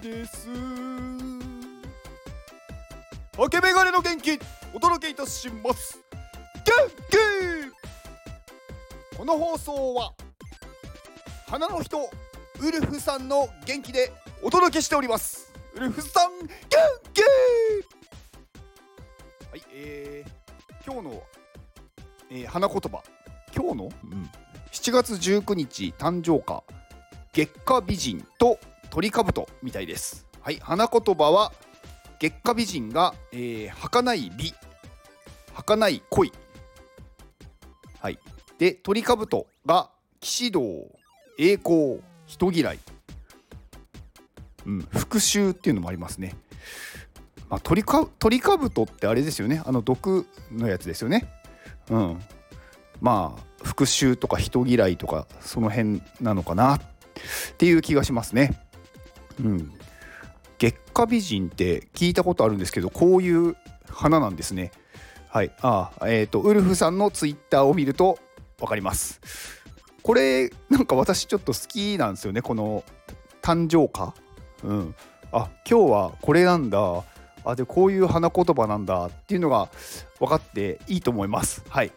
[0.00, 0.48] です。
[3.36, 4.38] 明けメガネの元気
[4.74, 5.98] お届けいたします。
[6.64, 6.72] 元
[7.10, 7.16] 気！
[9.16, 10.12] この放送は
[11.48, 12.08] 花の人
[12.60, 15.52] ウルフさんの元気でお届けしております。
[15.74, 16.48] ウルフさん元
[17.14, 17.22] 気！
[19.50, 20.28] はいえー、
[20.92, 21.22] 今日の、
[22.30, 23.02] えー、花言葉。
[23.56, 24.30] 今日の、うん、
[24.70, 26.62] 7月19日誕生花。
[27.32, 28.58] 月下美人と
[28.90, 30.26] 鳥かぶとみたいです。
[30.40, 30.58] はい。
[30.60, 31.52] 花言葉は
[32.18, 34.54] 月下美人が、えー、儚い美
[35.54, 36.32] 儚い恋。
[38.00, 38.18] はい。
[38.58, 40.62] で鳥かぶとが騎士道
[41.38, 42.78] 栄光人嫌い。
[44.66, 46.34] うん復讐っていうのもありますね。
[47.48, 49.62] まあ、鳥か鳥かぶとってあれですよね。
[49.64, 51.28] あの毒のやつですよね。
[51.90, 52.22] うん。
[53.00, 56.80] まあ復讐とか人嫌いとかその辺なのかなっ
[57.56, 58.67] ていう気がしますね。
[59.42, 59.72] うん、
[60.58, 63.56] 月下美人って聞いたことあるんですけどこういう
[63.90, 64.72] 花なんですね。
[65.30, 68.18] はいあえーと、ウルフさんのツイッターを見ると
[68.58, 69.20] 分かります。
[70.02, 72.82] これなんか私ちょっと好きなんですよねこの
[73.42, 74.14] 誕生花。
[74.64, 74.94] うん、
[75.32, 77.04] あ今日はこれなんだ
[77.44, 79.68] あでこういう花言葉なんだっていうのが
[80.18, 81.62] 分かっていいと思います。
[81.68, 81.92] はい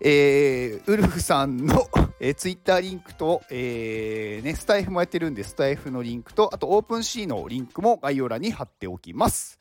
[0.00, 1.88] えー、ウルフさんの、
[2.24, 9.58] えー、ツイッターリンクと、えーね、スタイフもやってるんで、スタイフのリンクと、あとオープンシーのリンクも概要欄に貼っておきます。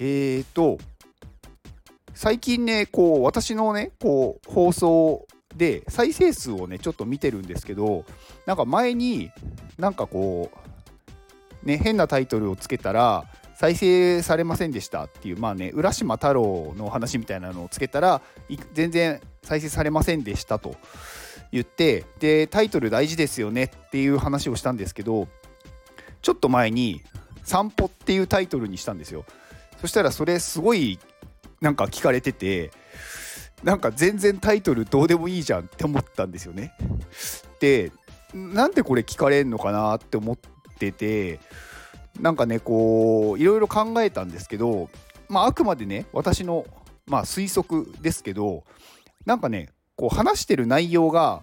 [0.00, 0.78] えーと、
[2.14, 8.04] 最近ね、こう、私のね、こう、放送で再生数をね、ちょっと見てるんですけど、
[8.44, 9.30] なんか前に、
[9.78, 10.50] なんかこ
[11.62, 13.24] う、ね、変なタイトルをつけたら、
[13.56, 18.22] 再生されませんでしたっていうまあね浦島太郎の話みたいなのをつけたら
[18.72, 20.76] 全然再生されませんでしたと
[21.52, 25.28] 言ってでタイトル大事ですよねっていう話をしたんですけど
[26.22, 27.02] ちょっと前に
[27.44, 29.24] 「散歩」っていうタイトルにしたんですよ。
[29.80, 30.98] そしたらそれすごい
[31.60, 32.70] なんか聞かれてて
[33.62, 36.72] なんか全然タイトルどうでもいいじゃんって思ったんですよね。
[37.60, 37.92] で
[38.32, 40.36] なんでこれ聞かれんのかなって思っ
[40.78, 41.38] てて
[42.22, 44.88] なんかねこういろいろ考えたんですけど、
[45.28, 46.64] まあ、あくまでね私の、
[47.06, 48.62] まあ、推測ですけど
[49.26, 51.42] なんかねこう話してる内容が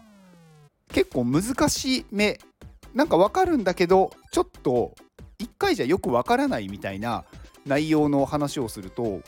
[0.88, 2.40] 結構難しめ
[2.96, 4.96] なんか分かるんだけどちょっと
[5.40, 7.26] 1回じゃよく分からないみたいな
[7.66, 9.22] 内容の話をすると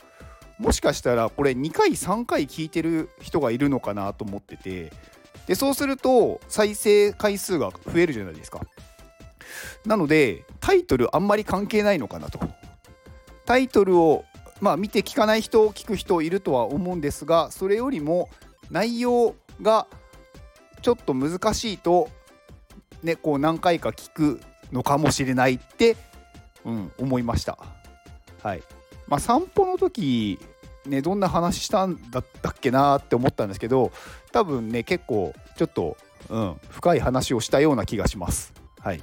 [0.58, 4.90] もしかしたらこれ2回3回聞いてる人がいるのかなと思ってて
[5.46, 8.60] でそうすると再生回数が増えるじゃないですか。
[9.86, 12.40] なのでタイトルあんまり関係ないのかなと。
[13.44, 14.24] タイトルを
[14.60, 18.28] まあ見て聞かない人聞く人いるとは思うんですがそれよりも
[18.70, 19.86] 内容が
[20.80, 22.08] ちょっと難しいと
[23.02, 24.40] ねこう何回か聞く
[24.70, 25.96] のかもしれないって、
[26.64, 27.58] うん、思いました。
[28.42, 28.62] はい。
[29.08, 30.38] まあ散歩の時
[30.86, 33.92] ねどんな話したんだったっけなって思ったんですけど
[34.32, 35.96] 多分ね結構ちょっと、
[36.28, 38.54] うん、深い話をしたような気がします。
[38.80, 39.02] はい。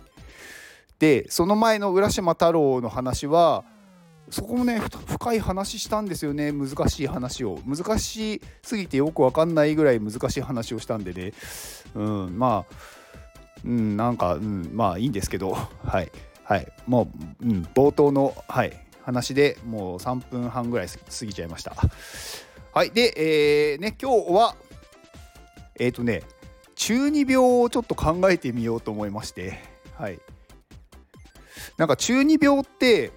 [1.00, 3.64] でその前の浦島太郎の話は
[4.30, 6.52] そこもね深い話したんですよね。
[6.52, 7.60] 難しい話を。
[7.66, 11.34] 難しすぎてよく分かんないぐらい難しい話をしたんでね。
[11.96, 12.76] うんまあ
[13.66, 15.54] うんなんか、うん、まあいいんですけど。
[15.84, 16.12] はい
[16.44, 16.68] はい。
[16.88, 17.12] も
[17.42, 21.74] う、うん、冒頭のはい話でもう3分半ぐらい過ぎちゃいました。
[22.74, 24.56] はいでえー、ね今日は
[25.80, 26.22] えっ、ー、とね
[26.76, 29.60] 中二病をちょっと考えてみようと思いまして。
[29.96, 30.20] はい。
[31.80, 33.12] なんか中二病って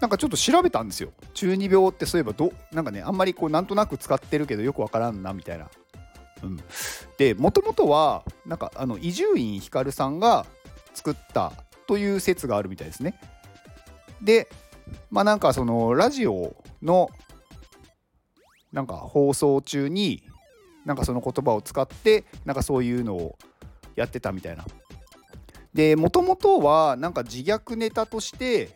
[0.00, 5.68] なんかちょっと調べたんですよ中二病ってそういえばどなんかねあんまりこうなんとなく使ってるけどよくわからんなみたいな。
[6.42, 6.60] うん、
[7.16, 10.44] でもともとはなんかあの伊集院光さんが
[10.92, 11.54] 作った
[11.86, 13.18] という説があるみたいですね。
[14.20, 14.46] で
[15.10, 17.08] まあなんかそのラジオの
[18.70, 20.22] なんか放送中に
[20.84, 23.38] なんかその言葉を使ってなんかそういうのを
[23.94, 24.66] やってたみたいな
[25.76, 28.70] でもともとはなんか自虐ネタとして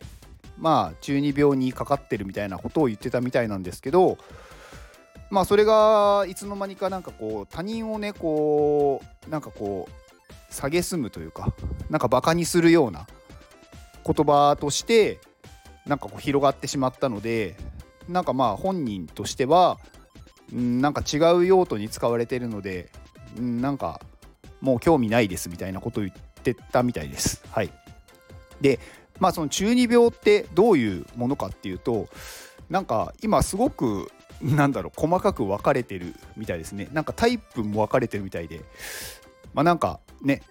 [0.55, 4.19] まあ中二病にかかってるみたいなことを言ってたみたいなんですけど
[5.31, 11.51] まあそれがいつの間にかなんかこう他人をねこうなんかこう蔑むというか
[11.89, 13.07] なんかバカにするような
[14.05, 15.19] 言葉として
[15.87, 17.57] なんかこう広がってしまったので
[18.07, 19.79] なんかまあ本人としては
[20.53, 22.91] なんか違う用途に使われてるので
[23.39, 24.01] なんか
[24.59, 27.43] もう興味ないですみたいなことを言ってってたみたいです。
[27.51, 27.71] はい、
[28.59, 28.79] で
[29.19, 32.09] まあその中二病ってどういうものかっていうと
[32.69, 34.11] なんか今すごく
[34.41, 38.61] なんだろう細かく分かれてるみたいですねなんかタイプも分かれてるみたいで
[39.53, 40.41] まあなんかね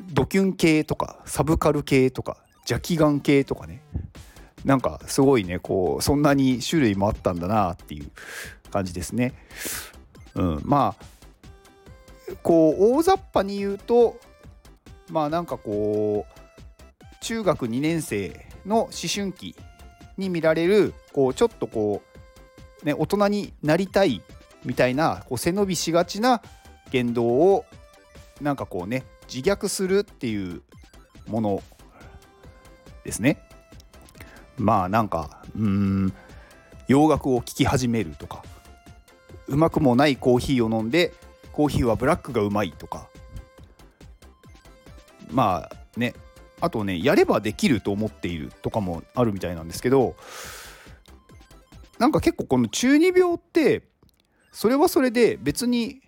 [0.00, 3.82] ドキュン系とかサブカル系とか邪気眼系とかね
[4.64, 8.10] なんかすごいねこうそんなに種類もあったんだなっていう
[8.70, 9.34] 感じですね。
[10.34, 14.18] うん、まあこう大雑把に言うと
[15.10, 19.56] まあなんかこう中学2年生の思春期
[20.16, 22.02] に見られるこうちょっとこ
[22.82, 24.22] う、ね、大人になりたい
[24.64, 26.42] みたいなこう背伸びしがちな
[26.90, 27.64] 言動を
[28.40, 30.62] なんかこうね自虐するっていう
[31.26, 31.62] もの
[33.04, 33.42] ですね。
[34.56, 36.12] まあなんかうん
[36.86, 38.44] 洋楽を聴き始めるとか
[39.48, 41.12] うまくもないコーヒーを飲んで
[41.52, 43.08] コーヒーはブラックがうまいとか
[45.34, 46.14] まあね
[46.60, 50.16] あとねやればできると思っているとかもあるみたいなんですけど
[51.98, 53.82] なんか結構この中二病って
[54.52, 56.00] それはそれで別に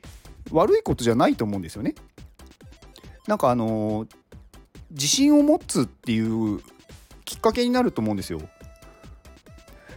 [0.52, 1.96] 悪いことじゃないと思うんですよね。
[3.26, 4.06] なんかあの
[4.90, 6.61] 自信を持つっていう
[7.25, 8.40] きっかけになると思うんですよ。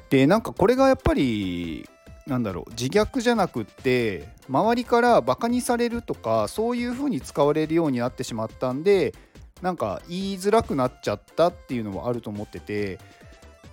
[0.09, 1.87] でなんかこれがやっぱり
[2.29, 9.15] なんだろう自虐じゃなくって周りからバカにされるとかそういう風に使われるようになってしまったんで
[9.63, 12.99] なんか言いづらくなっちゃったっていうのもあると思ってて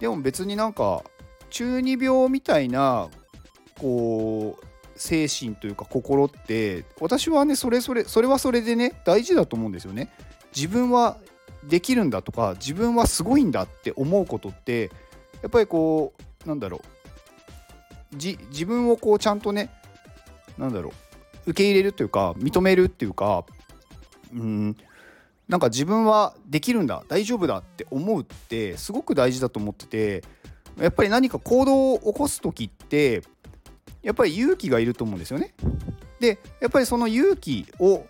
[0.01, 1.03] でも別になんか
[1.51, 3.09] 中二病みたいな
[3.79, 4.67] こう
[4.97, 10.11] 精神というか心って私はねそれそれそれはそれでね大事だと思うんですよね。
[10.55, 11.19] 自分は
[11.65, 14.91] できるんだとか自分はすごいんだって思うことって
[15.43, 16.15] やっぱりこ
[16.45, 16.96] うなんだろう
[18.17, 19.71] じ自分をこうちゃんとね
[20.59, 20.91] なんだろ
[21.47, 23.45] う受け入れるというか認めるっていうか
[24.33, 24.77] うん
[25.49, 30.25] なんか自分はできるんだ大丈夫だって思うってすごく大事だと思ってて
[30.79, 33.23] やっぱり何か行動を起こす時って
[34.03, 35.55] やっぱり勇気がいると思うんですよね。
[36.21, 38.07] でやっぱりその勇気を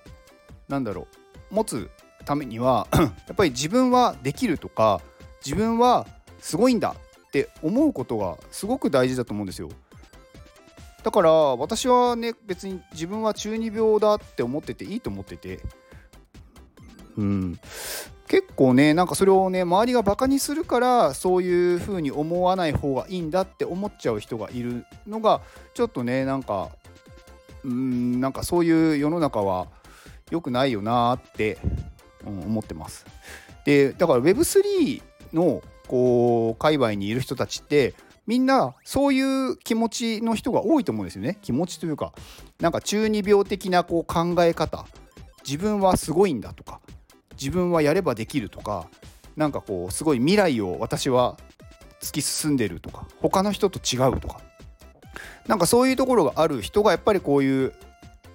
[0.68, 1.06] 何だろ
[1.50, 1.90] う持つ
[2.24, 5.00] ためには やっぱり自分はできるとか
[5.44, 6.06] 自分は
[6.40, 6.96] すごいんだ
[7.28, 9.68] って思うことがすごく大事だと思うんですよ。
[11.06, 15.60] だから私はね別に自分は中二病だって思ってていいと思ってて
[17.16, 17.60] うん
[18.26, 25.42] 結構ねなんかそれをね周りがバカにするからそういう風に思わない方がいいんだって思っちゃう人がいるのが
[25.74, 26.70] ちょっとねなんか
[27.62, 29.68] うんなんかそういう世の中は
[30.32, 31.58] 良くないよなって、
[32.26, 33.06] うん、思ってます。
[33.64, 37.94] でだから Web3 のこう界隈にいる人たちって
[38.26, 41.38] みんなそういう気持ちの人が多いと思うんですよね。
[41.43, 42.12] 気持ちというか
[42.61, 44.87] なんか中二病的なこう考え方。
[45.46, 46.81] 自分はすごいんだとか。
[47.40, 48.88] 自分はやればできるとか。
[49.37, 51.37] なんかこうすごい未来を私は
[52.00, 53.06] 突き進んでるとか。
[53.20, 54.40] 他の人と違うとか。
[55.46, 57.73] なんかそういうところがある人がやっぱりこういう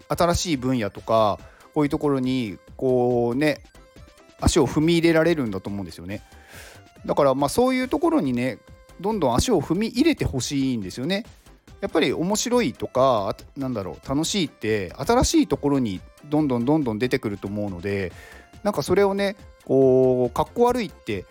[0.07, 1.39] 新しい分野とか
[1.73, 3.63] こういうところにこうね
[4.39, 6.21] 足を踏み入れられるんだと思うんですよね。
[7.05, 8.59] だからまあそういうところにね
[9.01, 11.25] どんどん足を踏み入れてほしいんですよね
[11.81, 18.13] やっぱり面白いとかなんだろう楽しいって新しいところにどんどんどんどん出てくると思うので
[18.63, 21.25] なんかそれをねこうかっこ悪いって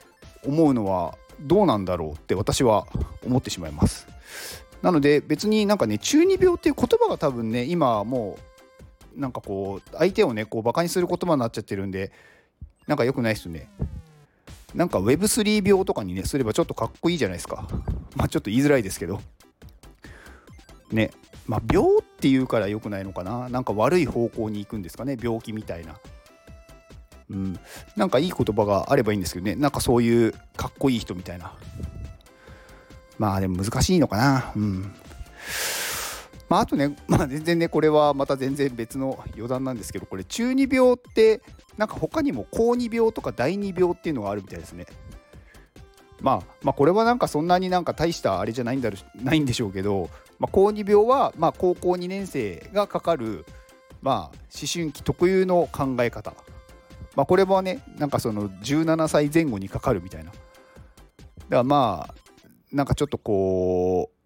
[0.44, 2.87] 思うのはどうなんだろうって私は
[3.25, 4.06] 思ってしまいます。
[4.82, 8.38] なので別になんかね中二病っていう言葉が多分ね今も
[9.16, 12.12] うなんかこう相手をねこうバカにする言葉になっちゃってるんで
[12.87, 13.68] なんか良くないっすね。
[14.75, 17.69] なんか Web3 病とかにねすればちょっとかっこいいじゃないですか。
[18.17, 19.21] まあちょっと言いづらいですけど。
[20.91, 21.11] ね。
[21.47, 23.49] まあ病っていうから良くないのかな。
[23.49, 25.17] なんか悪い方向に行くんですかね。
[25.21, 25.99] 病気みたいな。
[27.31, 27.61] うん、
[27.97, 29.55] なんかいい言葉があればいいんですけどね。
[29.55, 31.55] なんかそういうかっこいい人みたいな。
[33.19, 34.53] まあでも難しいのかな。
[34.57, 34.93] うん。
[36.50, 41.40] まああとね、 まあ、全然ねこれはまた全然別の余談なんですけどこれ中二病って
[41.78, 44.85] なんか他にも高二病とか第二病っていうのがあるみたいですね。
[46.21, 53.47] まあ、まあこれはなんかそんなになんか大したあれじゃないんだないんでしょうけど、まあ、高二病はま高校2年生がかかる
[54.02, 56.35] まあ思春期特有の考え方。
[57.16, 60.30] まあ、これはねなんかその17歳前後にかかるみたいな。
[60.30, 60.38] だか
[61.49, 62.14] らまあ
[62.73, 64.20] なんかちょっとこう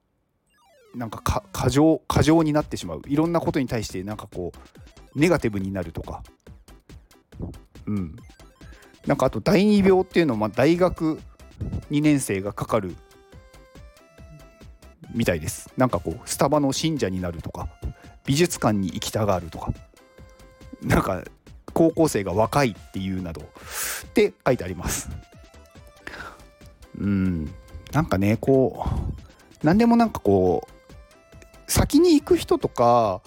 [0.95, 3.03] なんか過剰過剰になってしまう。
[3.07, 6.23] いろんなことに対してなんかこうネガティブになるとか。
[7.87, 8.17] うん。
[9.07, 11.21] なんかあと第二病っていうのは大学
[11.91, 12.97] 2年生がかかる
[15.13, 15.71] みたいです。
[15.77, 17.69] なんかこうスタバの信者になるとか。
[18.27, 19.73] 美術館に行きたがるとか。
[20.83, 21.23] なんか
[21.73, 23.43] 高校生が若いっていうなど。
[23.43, 23.45] っ
[24.13, 25.11] て書いてあります。
[26.99, 27.53] うん、
[27.93, 30.74] なんかね、こう、何でもなんかこう、
[31.67, 33.23] 先に行く人とか、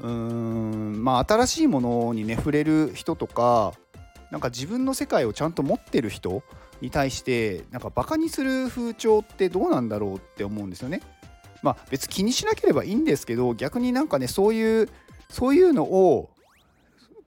[0.00, 3.74] うーん、まあ新しいものにね、触れる人とか、
[4.30, 6.42] なんか自分の世界をちゃんと持ってる人
[6.80, 11.02] に対してなんかバカにする風潮ってどうなんだろうって思うんですよね。
[11.62, 14.88] まあ別気にしなければいいんですけど逆になんかねそういう
[15.28, 16.30] そういうのを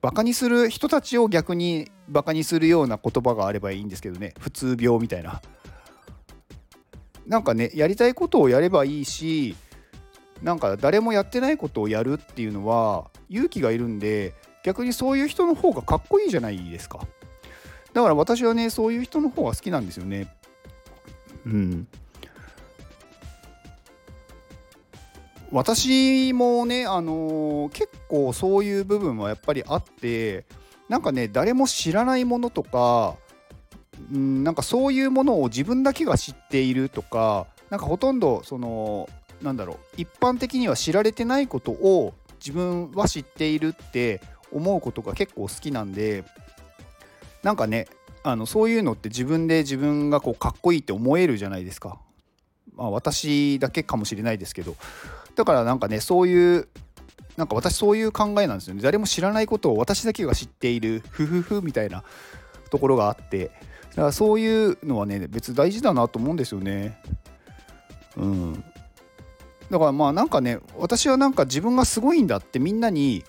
[0.00, 5.40] バカにする人たちを逆にバカにするような言葉があればいいんですけどね普通病みたいな。
[7.26, 9.56] なんかねやりたいことをやればいいし
[10.44, 17.00] なんか誰もやってないことをやるっていうのは勇気がいるんで逆にそういう人の方がかっこいいじゃないですか。
[17.94, 20.28] だから私はねそういう人の方が好きなんですよね。
[21.46, 21.88] うん。
[25.50, 30.44] 私もねあのー、結構そういう部分はやっぱりあって
[30.90, 33.16] なんかね誰も知らないものとか
[34.12, 39.08] うんなんかそういうものを自分だけが知っているとかなんかほとんどその
[39.42, 39.78] なんだろう。
[39.96, 44.20] 一般的には知られてないことを自分は知っているって
[44.52, 46.24] 思うことが結構好きなんで
[47.42, 47.86] なんかね
[48.22, 51.98] あのそういうのって自分で自分がこうかっこいいって思えるじゃないですか。
[52.74, 54.76] まあ私だけかもしれないですけど。
[55.34, 56.68] だからなんかねそういう
[57.36, 58.82] なんか私そういう考えなんですよね。
[58.82, 62.04] 誰も知らないことを私だけが知っているふふふみたいな
[62.70, 63.50] ところがあって。
[63.90, 67.00] だからそういうのはね別大事だなと思うんですよね。
[68.16, 68.64] うん。
[69.74, 73.24] だからまあなんかね私はなんか自分がすごいんだってみんなに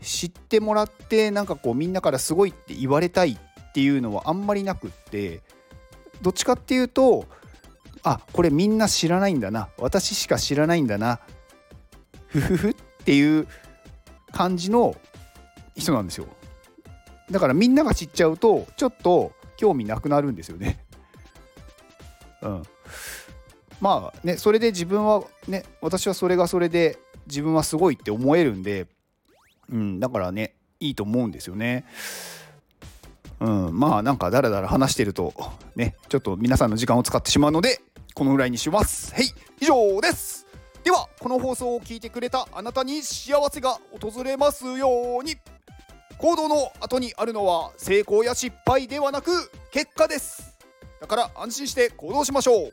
[0.00, 5.42] 知ってもらってなんかこうみんなからすごいって言われたいっていうのはあんまりなくって
[6.22, 7.24] どっちかっていうと
[8.04, 11.18] あこれみんな知らないんだな私しか知らないんだな
[12.28, 12.74] ふふふっ
[13.04, 13.48] ていう
[14.30, 14.94] 感じの
[15.76, 16.28] 人なんですよ。
[17.28, 20.78] だからみんなが知っちゃうとちょっと興味なくなるんですよね。
[22.42, 22.62] うん。
[23.80, 28.86] まあねそれで自分はね私はそれがそれで自分はすごいって思えるんで、
[29.70, 31.84] うん、だからねいいと思うんですよね。
[33.40, 35.32] うん、まあなんかだらだら話してると
[35.76, 37.80] ねちょっと皆さんの時間を使ってしまうので
[38.14, 39.14] このぐらいにします。
[39.14, 39.26] はい
[39.60, 40.46] 以上です
[40.84, 45.36] ではこの放送を聞いてくれたあなたに幸せが訪れますように
[46.16, 50.56] 行動の後にあるのは成功や失敗ではなく結果です
[51.00, 52.72] だから安心して行動しましょう